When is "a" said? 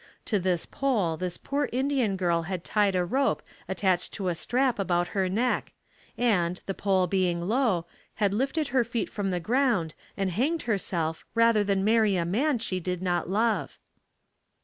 2.95-3.05, 4.29-4.33, 12.15-12.25